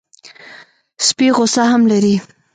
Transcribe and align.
سپي 1.07 1.27
غصه 1.37 1.63
هم 1.71 1.81
لري. 1.91 2.15